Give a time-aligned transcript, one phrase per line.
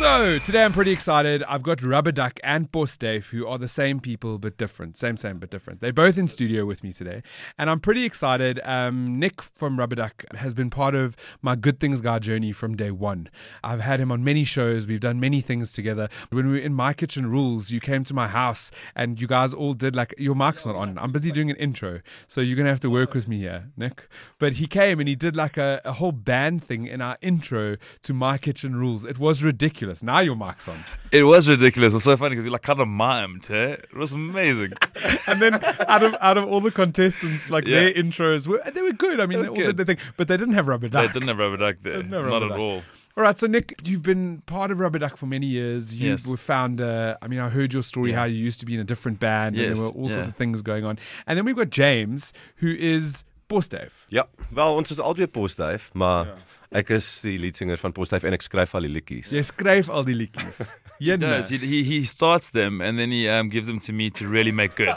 [0.00, 1.42] So today I'm pretty excited.
[1.42, 4.96] I've got Rubber Duck and Postduif, who are the same people but different.
[4.96, 5.82] Same, same but different.
[5.82, 7.22] They're both in studio with me today,
[7.58, 8.60] and I'm pretty excited.
[8.64, 12.78] Um, Nick from Rubber Duck has been part of my Good Things Guy journey from
[12.78, 13.28] day one.
[13.62, 14.86] I've had him on many shows.
[14.86, 16.08] We've done many things together.
[16.30, 19.52] When we were in My Kitchen Rules, you came to my house and you guys
[19.52, 20.96] all did like your mic's not on.
[20.96, 24.08] I'm busy doing an intro, so you're gonna have to work with me here, Nick.
[24.38, 27.76] But he came and he did like a, a whole band thing in our intro
[28.04, 29.04] to My Kitchen Rules.
[29.04, 30.02] It was ridiculous ridiculous.
[30.02, 30.84] Now your mic's on.
[31.12, 31.92] It was ridiculous.
[31.92, 33.50] It was so funny because we like kind of mimed.
[33.50, 33.72] Eh?
[33.72, 34.72] It was amazing.
[35.26, 35.54] and then
[35.86, 37.80] out of out of all the contestants, like yeah.
[37.80, 39.20] their intros were they were good.
[39.20, 41.06] I mean, they, all did the thing, but they didn't have rubber duck.
[41.06, 42.02] They didn't have rubber duck there.
[42.02, 42.58] Not rubber at duck.
[42.58, 42.82] all.
[43.16, 45.92] All right, so Nick, you've been part of Rubber Duck for many years.
[45.92, 46.26] You yes.
[46.26, 47.18] were founder.
[47.20, 48.18] I mean, I heard your story yeah.
[48.18, 49.66] how you used to be in a different band, yes.
[49.66, 50.14] and there were all yeah.
[50.14, 50.96] sorts of things going on.
[51.26, 54.06] And then we've got James, who is Postduif.
[54.08, 56.36] Ja, wel ons is albei Postduif, maar ja.
[56.70, 59.32] Ek is die leadsinger van Postduif en ek skryf al die liedjies.
[59.34, 60.70] Jy skryf al die liedjies.
[61.00, 61.48] He does.
[61.50, 64.52] He, he, he starts them and then he um, gives them to me to really
[64.52, 64.94] make good.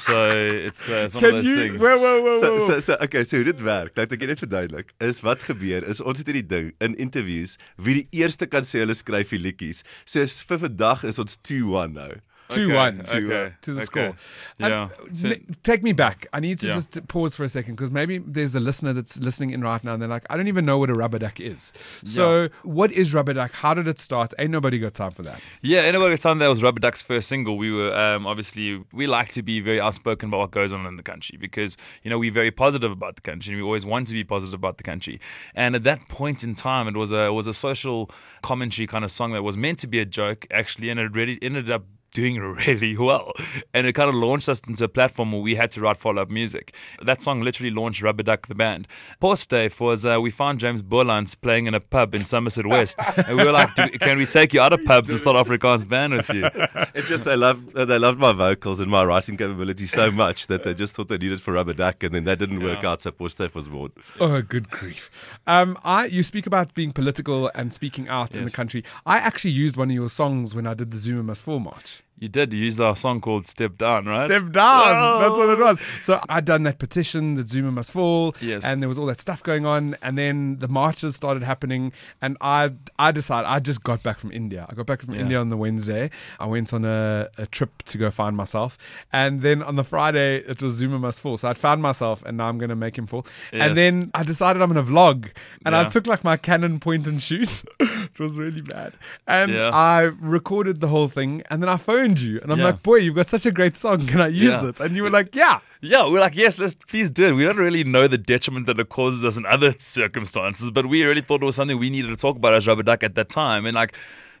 [0.00, 1.80] So it's uh, some Can of those you, things.
[1.80, 2.58] Whoa, whoa, whoa, whoa.
[2.58, 4.92] So, so, so okay, so hoe dit werk, laat ek net verduidelik.
[5.00, 8.84] Is wat gebeur is ons het hierdie ding in interviews wie die eerste kan sê
[8.84, 9.80] hulle skryf die liedjies.
[10.04, 12.12] So vir vandag is ons 2-1 nou.
[12.50, 13.84] Two okay, one to, okay, uh, to the okay.
[13.84, 14.16] score.
[14.58, 14.88] Yeah.
[15.12, 16.26] So, take me back.
[16.32, 16.72] I need to yeah.
[16.74, 19.94] just pause for a second because maybe there's a listener that's listening in right now
[19.94, 21.72] and they're like, I don't even know what a rubber duck is.
[22.04, 22.48] So, yeah.
[22.62, 23.52] what is rubber duck?
[23.52, 24.34] How did it start?
[24.38, 25.40] Ain't nobody got time for that.
[25.62, 26.38] Yeah, ain't nobody got time.
[26.38, 27.56] That was rubber duck's first single.
[27.56, 30.96] We were um, obviously we like to be very outspoken about what goes on in
[30.96, 34.08] the country because you know we're very positive about the country and we always want
[34.08, 35.20] to be positive about the country.
[35.54, 38.10] And at that point in time, it was a it was a social
[38.42, 41.38] commentary kind of song that was meant to be a joke actually, and it really
[41.42, 43.32] ended up doing really well.
[43.74, 46.22] And it kind of launched us into a platform where we had to write follow
[46.22, 46.74] up music.
[47.02, 48.88] That song literally launched Rubber Duck the band.
[49.20, 52.96] Postduif was uh, we found James Bolans playing in a pub in Somerset West.
[53.16, 56.14] and we were like, can we take you out of pubs and start Afrikaans band
[56.14, 56.48] with you?
[56.94, 60.64] It's just they loved, they loved my vocals and my writing capability so much that
[60.64, 63.00] they just thought they needed for Rubber Duck and then that didn't work out.
[63.00, 63.92] So Post was born.
[64.18, 65.10] Oh, good grief.
[65.46, 68.36] Um, I, you speak about being political and speaking out yes.
[68.36, 68.84] in the country.
[69.06, 71.99] I actually used one of your songs when I did the Zuma Must Fall March.
[72.20, 72.52] You did.
[72.52, 74.28] You used our song called Step Down, right?
[74.28, 74.94] Step Down.
[74.94, 75.18] Whoa.
[75.20, 75.80] That's what it was.
[76.02, 78.36] So I'd done that petition that Zuma must fall.
[78.42, 78.62] Yes.
[78.62, 79.96] And there was all that stuff going on.
[80.02, 81.92] And then the marches started happening.
[82.20, 84.66] And I I decided, I just got back from India.
[84.68, 85.22] I got back from yeah.
[85.22, 86.10] India on the Wednesday.
[86.38, 88.76] I went on a, a trip to go find myself.
[89.14, 91.38] And then on the Friday, it was Zuma must fall.
[91.38, 93.26] So I'd found myself and now I'm going to make him fall.
[93.50, 93.68] Yes.
[93.68, 95.30] And then I decided I'm going to vlog.
[95.64, 95.80] And yeah.
[95.80, 97.62] I took like my Canon point and shoot.
[97.80, 98.92] it was really bad.
[99.26, 99.70] And yeah.
[99.70, 101.42] I recorded the whole thing.
[101.48, 102.66] And then I phoned you, and I'm yeah.
[102.66, 104.06] like, boy, you've got such a great song.
[104.06, 104.68] Can I use yeah.
[104.68, 104.80] it?
[104.80, 105.60] And you were like, yeah.
[105.82, 107.32] Yeah, we're like, yes, let's please do it.
[107.32, 111.04] We don't really know the detriment that it causes us in other circumstances, but we
[111.04, 113.30] really thought it was something we needed to talk about as Rubber Duck at that
[113.30, 113.64] time.
[113.64, 113.94] And like,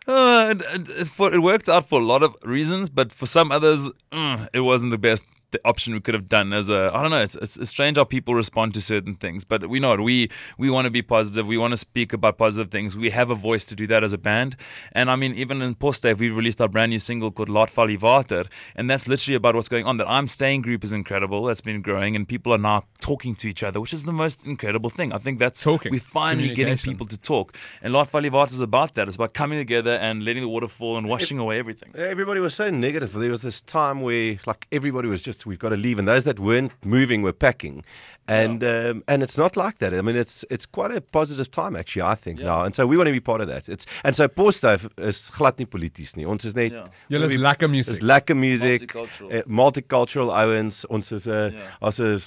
[0.06, 3.52] uh, it, it, for, it worked out for a lot of reasons, but for some
[3.52, 7.02] others, mm, it wasn't the best the option we could have done as a I
[7.02, 9.92] don't know it's, it's, it's strange how people respond to certain things but we know
[9.92, 10.00] it.
[10.00, 11.46] We we want to be positive.
[11.46, 12.96] We want to speak about positive things.
[12.96, 14.56] We have a voice to do that as a band.
[14.92, 17.86] And I mean even in Postduif we released our brand new single called Laat val
[17.86, 18.44] die water.
[18.76, 19.96] And that's literally about what's going on.
[19.98, 21.44] That I'm staying group is incredible.
[21.44, 24.44] That's been growing and people are now talking to each other which is the most
[24.44, 25.12] incredible thing.
[25.12, 25.92] I think that's talking.
[25.92, 27.56] we're finally getting people to talk.
[27.82, 29.08] And Laat val die water is about that.
[29.08, 31.92] It's about coming together and letting the water fall and washing it, away everything.
[31.96, 33.12] everybody was so negative.
[33.12, 36.24] There was this time where like everybody was just we've got to leave, and those
[36.24, 37.84] that weren't moving were packing,
[38.28, 38.90] and yeah.
[38.90, 39.94] um, and it's not like that.
[39.94, 42.02] I mean, it's it's quite a positive time actually.
[42.02, 42.46] I think yeah.
[42.46, 43.68] now, and so we want to be part of that.
[43.68, 46.24] It's and so Postduif is glad nie polities nie.
[46.24, 46.86] Ons is net ja.
[47.10, 47.94] Julle is lekker musiek.
[47.94, 48.86] Is lekker musiek.
[48.86, 49.32] Multicultural.
[49.34, 50.84] Uh, multicultural ouens.
[50.90, 51.88] Ons is 'n uh, yeah.
[51.88, 52.20] as 'n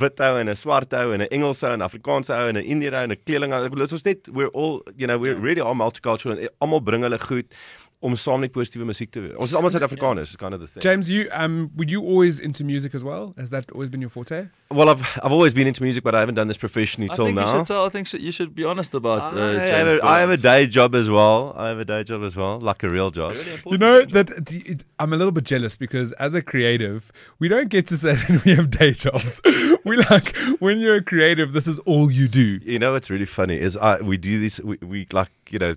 [0.00, 2.56] wit ou en 'n swart ou en 'n Engelse ou en 'n Afrikaanse ou en
[2.56, 3.82] 'n Indiër ou en 'n kleeling ou.
[3.82, 5.42] Ons net we're all, you know, we're yeah.
[5.42, 7.46] really all multicultural en almal bring hulle goed
[8.04, 9.32] om saam net positiewe musiek te wees.
[9.40, 10.82] Ons is almal Suid-Afrikaners, kind of the thing.
[10.84, 13.32] James, you um were you always into music as well?
[13.38, 14.44] Has that always been your forte?
[14.70, 17.42] Well, I've I've always been into music, but I haven't done this professionally till now.
[17.42, 19.88] I think you should tell, I think you should be honest about uh, I, have
[19.88, 21.54] a, I have a day job as well.
[21.56, 23.36] I have a day job as well, like a real job.
[23.36, 27.48] Really you know that the, I'm a little bit jealous because as a creative, we
[27.48, 29.40] don't get to say that we have day jobs.
[29.84, 32.60] we like when you're a creative, this is all you do.
[32.62, 35.74] You know what's really funny is I we do this we, we like you know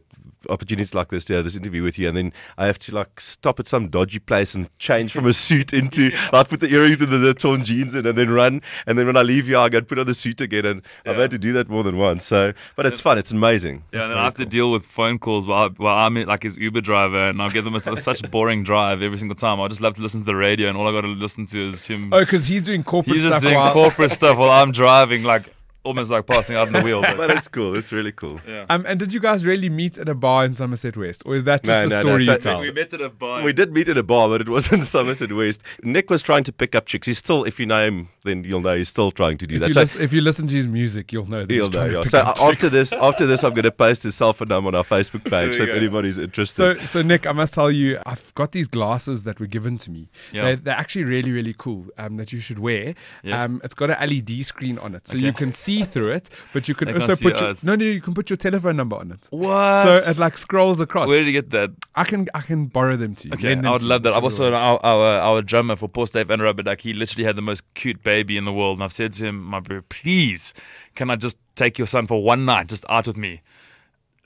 [0.50, 3.20] opportunities like this to have this interview with you, and then I have to like
[3.20, 7.02] stop at some dodgy place and change from a suit into I put the earrings
[7.02, 9.58] and the, the torn jeans in, and then run, and then when I leave here,
[9.58, 11.12] I go put on the suit again, and yeah.
[11.12, 12.26] I've had to do that more than once.
[12.26, 13.84] So, but it's fun, it's amazing.
[13.92, 14.46] Yeah, it's and I have cool.
[14.46, 17.66] to deal with phone calls while while I'm like his Uber driver, and I'll give
[17.66, 19.60] them a, such a boring drive every single time.
[19.60, 21.68] I just love to listen to the radio, and all I got to listen to
[21.68, 22.14] is him.
[22.14, 23.18] Oh, because he's doing corporate.
[23.18, 23.74] He's just doing while...
[23.74, 25.54] corporate stuff while I'm driving, like
[25.88, 27.02] almost like passing out on the wheel.
[27.02, 27.76] But, but it's cool.
[27.76, 28.40] It's really cool.
[28.48, 28.66] Yeah.
[28.70, 31.46] Um, and did you guys really meet at a bar in Somerset West, or is
[31.46, 32.34] that just no, the no, story no.
[32.34, 32.60] you tell?
[32.60, 33.44] We met at a bar.
[33.44, 35.64] We did meet at a bar, but it wasn't Somerset West.
[35.82, 37.08] Nick was trying to pick up chicks.
[37.08, 39.62] He's still, if you know him, then you'll know he's still trying to do if
[39.62, 39.68] that.
[39.68, 41.46] You so, listen, if you listen to his music, you'll know.
[41.46, 41.86] That you'll know.
[41.86, 42.04] Yeah.
[42.04, 44.84] So after this, after this, I'm going to post his cell phone number on our
[44.84, 46.80] Facebook page so if anybody's interested.
[46.80, 49.92] So, so Nick, I must tell you, I've got these glasses that were given to
[49.92, 50.10] me.
[50.32, 50.44] Yeah.
[50.44, 51.86] They're, they're actually really, really cool.
[51.98, 52.96] Um, that you should wear.
[53.24, 53.42] Yes.
[53.42, 55.26] Um, it's got an LED screen on it, so okay.
[55.26, 58.14] you can see through it but you can also put your, no, no, you can
[58.14, 59.28] put your telephone number on it.
[59.30, 59.84] What?
[59.84, 61.08] So it like scrolls across.
[61.08, 61.72] Where did you get that?
[61.96, 63.34] I can I can borrow them to you.
[63.34, 64.14] Okay, I would love that.
[64.14, 66.82] I've also our, our our drummer for Postduif and Rubber Duck.
[66.82, 69.44] He literally had the most cute baby in the world, and I've said to him,
[69.44, 70.54] my bro, please,
[70.96, 73.42] can I just take your son for one night, just out with me?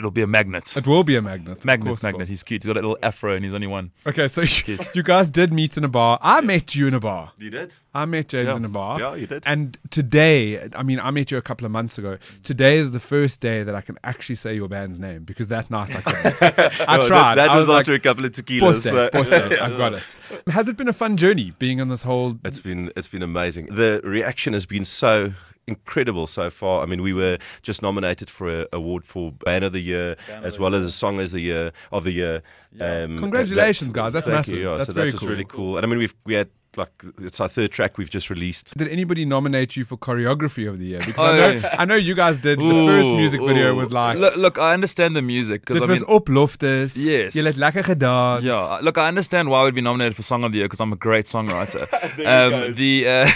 [0.02, 0.76] It'll be a magnet.
[0.76, 1.64] It will be a magnet.
[1.64, 2.28] Magnet, magnet.
[2.28, 2.64] He's cute.
[2.64, 3.92] He's got a little afro and he's only one.
[4.08, 6.18] Okay, so you, you guys did meet in a bar.
[6.24, 6.44] I yes.
[6.44, 7.32] met you in a bar.
[7.38, 7.72] You did?
[7.94, 8.56] I met James yeah.
[8.56, 9.00] in a bar.
[9.00, 9.44] Yeah, you did.
[9.46, 12.18] And today, I mean, I met you a couple of months ago.
[12.42, 15.70] Today is the first day that I can actually say your band's name because that
[15.70, 16.02] night I
[16.42, 16.90] couldn't.
[16.90, 17.36] I no, tried.
[17.36, 18.82] That, that I was, was after like, a couple of tequilas.
[18.82, 19.10] so.
[19.62, 20.16] I've got it.
[20.48, 22.40] Has it been a fun journey being on this whole?
[22.44, 23.68] It's been it's been amazing.
[23.68, 25.32] The reaction has been so
[25.68, 26.84] incredible so far.
[26.84, 30.46] I mean, we were just nominated for an award for Band of the Year Band
[30.46, 30.82] as well year.
[30.82, 32.42] as a Song as the Year of the Year.
[32.74, 33.04] Yeah.
[33.04, 34.14] Um, Congratulations, guys!
[34.14, 34.60] That's massive.
[34.60, 34.78] You, yeah.
[34.78, 35.30] That's so very that was cool.
[35.30, 35.78] really cool.
[35.78, 38.78] And I mean, we've we had like it's our third track we've just released.
[38.78, 41.04] Did anybody nominate you for choreography of the year?
[41.06, 41.76] Because oh, I, know, yeah.
[41.80, 42.60] I know you guys did.
[42.60, 44.18] Ooh, the first music video was like.
[44.18, 46.96] Look, look, I understand the music because it was mean, op Loftus.
[46.96, 48.44] Yes, you let lekker gedaan.
[48.44, 50.80] Yeah, look, I understand why I would be nominated for song of the year because
[50.80, 51.88] I'm a great songwriter.
[52.26, 53.30] um, the uh,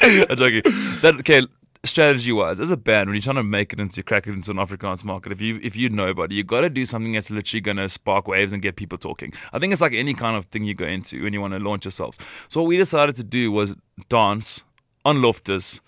[0.30, 0.62] I'm joking.
[1.02, 1.46] That okay
[1.84, 4.50] strategy wise, as a band, when you're trying to make it into crack it into
[4.50, 7.30] an Afrikaans market, if you if you know, nobody, you got to do something that's
[7.30, 9.32] literally to spark waves and get people talking.
[9.52, 11.58] I think it's like any kind of thing you go into when you want to
[11.58, 12.18] launch yourselves.
[12.48, 13.74] So what we decided to do was
[14.08, 14.62] dance
[15.04, 15.80] on Loftus,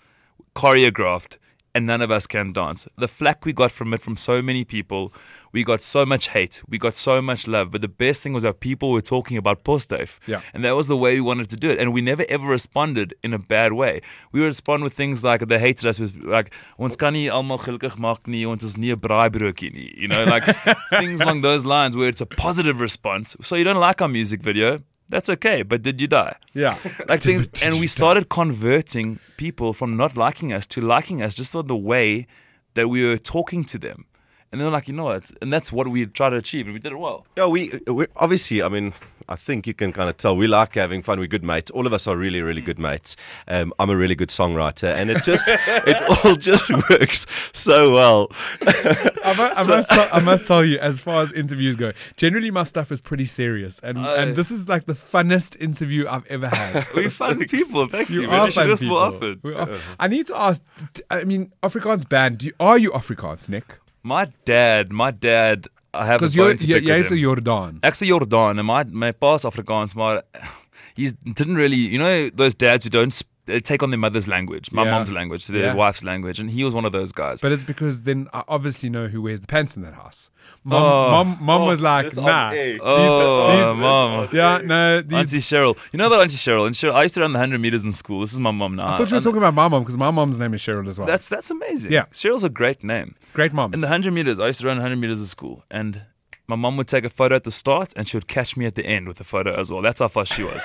[0.55, 1.37] choreographed,
[1.75, 2.87] and none of us can dance.
[2.97, 5.13] The flack we got from it from so many people
[5.55, 7.71] we got so much hate, we got so much love.
[7.71, 10.19] But the best thing was that people were talking about Postduif.
[10.27, 10.41] Yeah.
[10.53, 11.79] And that was the way we wanted to do it.
[11.79, 14.01] And we never ever responded in a bad way.
[14.33, 17.61] We would respond with things like they hated us with like ons kan nie almal
[17.63, 19.93] gelukkig maak nie, ons is nie 'n braaibroodjie nie.
[19.95, 20.43] You know, like
[20.89, 23.37] things along those lines where it's a positive response.
[23.41, 26.35] So you don't like our music video, that's okay, but did you die?
[26.53, 26.77] Yeah.
[27.07, 31.55] Like things, and we started converting people from not liking us to liking us just
[31.55, 32.27] on the way
[32.73, 34.05] that we were talking to them.
[34.51, 35.31] And they're like, you know what?
[35.41, 37.25] And that's what we try to achieve, and we did it well.
[37.37, 38.63] Yeah, we we obviously.
[38.63, 38.93] I mean,
[39.27, 41.19] I think you can kind of tell we like having fun.
[41.19, 41.71] We're good mates.
[41.71, 43.15] All of us are really, really good mates.
[43.47, 48.31] Um, I'm a really good songwriter, and it just it all just works so well.
[48.61, 52.51] I, must, I, must tell, I must tell you, as far as interviews go, generally
[52.51, 56.25] my stuff is pretty serious, and uh, and this is like the funnest interview I've
[56.27, 56.85] ever had.
[56.95, 57.87] we fun people.
[57.87, 58.21] Thank you.
[58.21, 58.95] You are fun this people.
[58.95, 59.41] more often.
[59.55, 60.61] Are, I need to ask.
[61.09, 62.43] I mean, Afrikaans band.
[62.43, 63.65] You, are you Afrikaans, Nick?
[64.03, 67.79] My dad, my dad, I have Because you're jy's 'n Jordaan.
[67.83, 70.23] Ek's 'n Jordaan and my my pa's Afrikaans, maar
[70.95, 73.13] he didn't really, you know, those dads who don't
[73.45, 74.91] sp- take on their mother's language, my yeah.
[74.91, 75.73] mom's language, their yeah.
[75.73, 77.41] wife's language, and he was one of those guys.
[77.41, 80.29] But it's because then I obviously know who wears the pants in that house.
[80.63, 82.51] Mom, oh, mom, mom oh, was like, nah.
[82.51, 84.29] These, oh, these, mom.
[84.31, 85.01] Yeah, no.
[85.01, 85.77] These, Auntie Cheryl.
[85.91, 86.65] You know about Auntie Cheryl?
[86.65, 88.21] And Cheryl, I used to run the 100 meters in school.
[88.21, 88.93] This is my mom now.
[88.93, 90.97] I thought you were talking about my mom because my mom's name is Cheryl as
[90.97, 91.07] well.
[91.07, 91.91] That's that's amazing.
[91.91, 92.05] Yeah.
[92.05, 93.15] Cheryl's a great name.
[93.33, 93.73] Great mom.
[93.73, 95.63] In the 100 meters, I used to run 100 meters in school.
[95.69, 96.01] And
[96.47, 98.75] my mom would take a photo at the start and she would catch me at
[98.75, 99.81] the end with a photo as well.
[99.81, 100.63] That's how fast she was.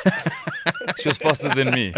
[0.98, 1.94] she was faster than me.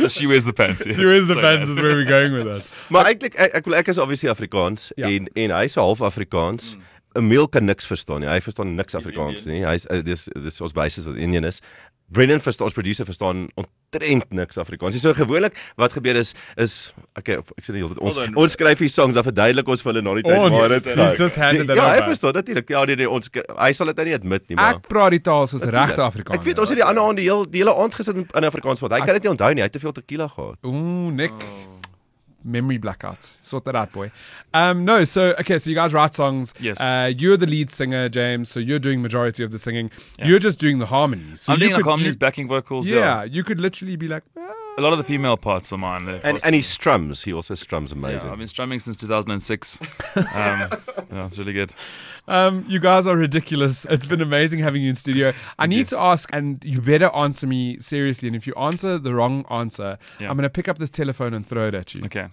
[0.00, 0.86] so she wears the pants.
[0.86, 0.96] Yes.
[0.96, 2.72] She wears the so, pants is where we're going with that.
[2.90, 5.06] Maar eintlik ek ek, ek is obviously Afrikaans ja.
[5.06, 6.74] en en hy's half Afrikaans.
[6.76, 6.82] Mm.
[7.18, 8.28] Emil kan niks verstaan nie.
[8.30, 9.64] Hy verstaan niks Afrikaans nie.
[9.66, 11.58] Hy's dis dis ons basis wat Indian is.
[12.10, 14.98] Brendan verstaan ons producer verstaan ontrent niks Afrikaans.
[15.02, 18.56] So gewoonlik wat gebeur is is okay, ek sê die hele tyd ons on, ons
[18.58, 20.90] skryf hier songs dan verduidelik ons vir hulle na die tyd maar dit
[21.22, 22.70] just handed ja, ja, hy verstaan natuurlik.
[22.74, 25.22] Ja, nee, nee, ons hy sal dit nou nie admit nie, maar Ek praat die
[25.30, 26.42] taal soos regte Afrikaans.
[26.42, 28.82] Ek weet ons het die ander aand die hele die hele aand gesit in Afrikaans
[28.82, 29.62] want hy kan dit nie onthou nie.
[29.62, 30.58] Hy het te veel tequila gehad.
[30.66, 31.34] Ooh, Nick.
[31.46, 31.79] Oh
[32.44, 33.32] memory blackouts.
[33.42, 34.10] Sort that out, boy.
[34.54, 36.54] Um, no, so okay, so you guys write songs.
[36.60, 36.80] Yes.
[36.80, 38.48] Uh, you're the lead singer, James.
[38.48, 39.90] So you're doing majority of the singing.
[40.18, 40.28] Yeah.
[40.28, 41.42] You're just doing the harmonies.
[41.42, 42.88] So I'm doing the harmonies, backing vocals.
[42.88, 44.24] Yeah, yeah, you could literally be like.
[44.36, 44.49] Ah.
[44.80, 46.08] A lot of the female parts are mine.
[46.24, 47.22] And, and he strums.
[47.22, 48.26] He also strums amazing.
[48.26, 49.78] Yeah, I've been strumming since 2006.
[50.16, 50.70] um, yeah,
[51.26, 51.72] it's really good.
[52.26, 53.84] Um, you guys are ridiculous.
[53.84, 55.32] It's been amazing having you in studio.
[55.58, 58.28] I need to ask, and you better answer me seriously.
[58.28, 60.30] And if you answer the wrong answer, Yeah.
[60.30, 62.04] I'm going to pick up this telephone and throw it at you.
[62.06, 62.28] Okay.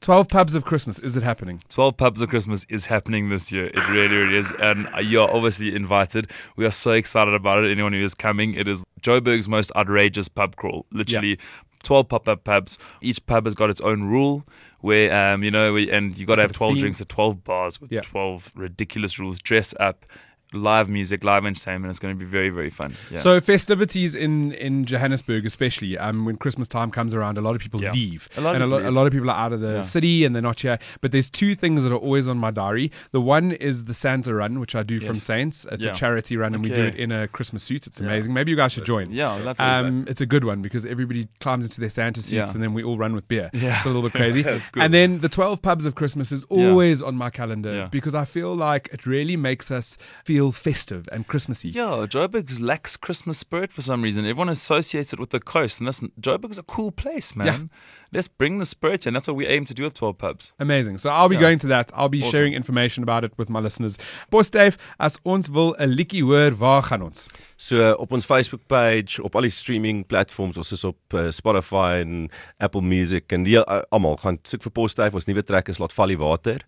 [0.00, 0.98] 12 pubs of Christmas.
[0.98, 1.62] Is it happening?
[1.68, 3.66] 12 Pubs of Christmas is happening this year.
[3.66, 4.52] It really, really is.
[4.60, 6.30] And you're obviously invited.
[6.56, 7.70] We are so excited about it.
[7.72, 10.86] Anyone who is coming, it is Joburg's most outrageous pub crawl.
[10.92, 11.38] Literally
[11.82, 12.78] 12 pop up pubs.
[13.00, 14.44] Each pub has got its own rule
[14.80, 16.80] where, um, you know, we, and you got to have 12 theme.
[16.80, 18.02] drinks at 12 bars with Yeah.
[18.02, 19.38] 12 ridiculous rules.
[19.40, 20.04] Dress up,
[20.52, 21.90] live music, live entertainment.
[21.90, 22.94] It's going to be very, very fun.
[23.10, 23.18] Yeah.
[23.18, 27.60] So festivities in, in Johannesburg, especially um, when Christmas time comes around, a lot of
[27.60, 27.92] people Yeah.
[27.92, 29.60] leave, A lot of and a, people lot, a lot of people are out of
[29.60, 29.82] the Yeah.
[29.82, 30.78] city and they're not here.
[31.00, 32.92] But there's two things that are always on my diary.
[33.10, 35.66] The one is the Santa Run, which I do from Saints.
[35.72, 37.86] It's a charity run, and we do it in a Christmas suit.
[37.86, 38.32] It's amazing.
[38.32, 39.10] Maybe you guys should join.
[39.10, 39.68] yeah, I'd love to.
[39.68, 42.82] Um, it's a good one because everybody climbs into their Santa suits and then we
[42.82, 43.50] all run with beer.
[43.52, 43.76] Yeah.
[43.78, 44.44] It's a little bit crazy.
[44.76, 48.54] And then the 12 pubs of Christmas is always on my calendar because I feel
[48.54, 51.68] like it really makes us feel festive and Christmassy.
[51.70, 54.24] Yeah, Joburg lacks Christmas spirit for some reason.
[54.24, 57.70] Everyone associates it with the coast, and that's Joburg's a cool place, man.
[58.12, 59.14] Let's bring the spirit in.
[59.14, 60.52] That's what we aim to do with 12 pubs.
[60.60, 60.98] Amazing.
[60.98, 61.40] So I'll be Yeah.
[61.40, 61.90] going to that.
[61.92, 62.30] I'll be Awesome.
[62.32, 63.98] sharing information about it with my listeners.
[64.30, 67.26] Postduif, as ons wil 'n liedjie hoor, waar gaan ons?
[67.56, 71.30] So uh, op ons Facebook page, op al die streaming platforms, ons is op uh,
[71.30, 75.68] Spotify en Apple Music en die uh, almal gaan soek vir Postduif, ons nuwe trek
[75.68, 76.60] is Laat val die water.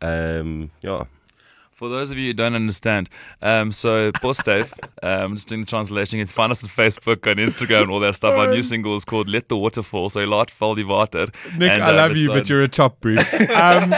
[0.00, 1.06] Ehm ja.
[1.74, 3.08] For those of you who don't understand,
[3.42, 7.40] um, so Postduif, um, just doing the translation, you can find us on Facebook, and
[7.40, 8.34] Instagram, and all that stuff.
[8.38, 11.26] Our new single is called Let the Water Fall, so Laat val die water.
[11.58, 13.18] Nick, And, I um, love you, on- but you're a chop breed.
[13.50, 13.92] um,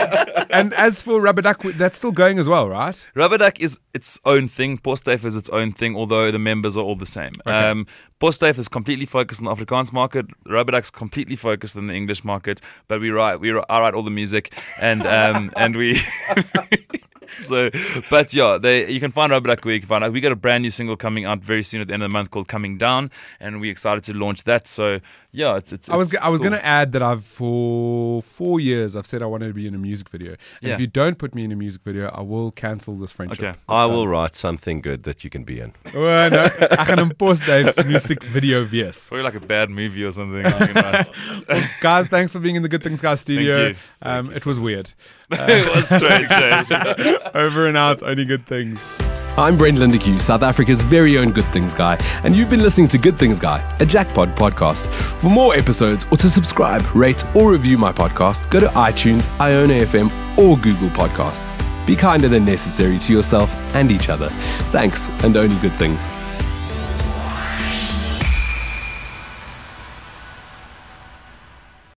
[0.49, 3.07] and as for Rubber Duck, that's still going as well, right?
[3.15, 4.77] Rubber Duck is its own thing.
[4.79, 7.33] Postduif is its own thing, although the members are all the same.
[7.45, 7.85] Um,
[8.19, 10.25] Postduif is completely focused on the Afrikaans market.
[10.47, 12.59] Rubber Duck's completely focused on the English market.
[12.87, 16.01] But we write, we write, I write all the music, and um, and we.
[17.41, 17.69] so,
[18.09, 20.11] but yeah, they you can find Rubber Duck where you can find out.
[20.13, 22.13] We got a brand new single coming out very soon at the end of the
[22.13, 24.67] month called "Coming Down," and we're excited to launch that.
[24.67, 24.99] So
[25.31, 25.89] yeah, it's it's.
[25.89, 26.49] I was it's I was cool.
[26.49, 29.75] going to add that I've for four years I've said I wanted to be in
[29.75, 30.31] a music video.
[30.31, 30.73] And Yeah.
[30.75, 33.43] if you don't put me in a music video, I will cancel this friendship.
[33.43, 33.57] Okay.
[33.69, 35.73] I will write something good that you can be in.
[35.93, 36.43] Oh, no.
[36.45, 39.07] Ek gaan hom Postduif's music video yes.
[39.09, 40.45] Probably like a bad movie or something.
[40.45, 40.75] I can
[41.49, 41.69] write.
[41.81, 43.67] Guys, thanks for being in the Good Things Guys studio.
[43.67, 43.75] you.
[44.01, 44.91] Um, it was weird.
[45.31, 46.31] it was strange.
[46.31, 47.17] eh?
[47.35, 49.01] Over and out, only good things.
[49.37, 52.97] I'm Brent Lindeque, South Africa's very own Good Things Guy, and you've been listening to
[52.97, 54.87] Good Things Guy, a Jackpot podcast.
[55.19, 60.09] For more episodes or to subscribe, rate, or review my podcast, go to iTunes, iono.fm,
[60.37, 61.45] or Google Podcasts.
[61.85, 64.29] Be kinder than necessary to yourself and each other.
[64.71, 66.07] Thanks, and only good things.